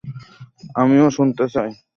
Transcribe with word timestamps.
আমিও 0.75 1.07
শুনতে 1.11 1.45
চাই। 1.53 1.69